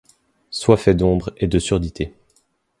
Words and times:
Soit 0.49 0.77
fait 0.77 0.95
d’ombre 0.95 1.31
et 1.37 1.45
de 1.45 1.59
surdité; 1.59 2.15